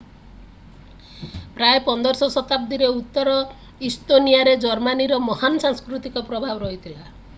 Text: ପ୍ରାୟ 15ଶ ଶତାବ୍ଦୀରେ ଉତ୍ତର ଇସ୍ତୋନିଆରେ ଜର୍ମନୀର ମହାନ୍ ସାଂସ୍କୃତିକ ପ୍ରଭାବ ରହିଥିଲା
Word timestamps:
ପ୍ରାୟ 1.59 1.81
15ଶ 1.89 2.29
ଶତାବ୍ଦୀରେ 2.35 2.89
ଉତ୍ତର 2.93 3.35
ଇସ୍ତୋନିଆରେ 3.91 4.57
ଜର୍ମନୀର 4.65 5.21
ମହାନ୍ 5.29 5.61
ସାଂସ୍କୃତିକ 5.67 6.25
ପ୍ରଭାବ 6.33 6.61
ରହିଥିଲା 6.67 7.11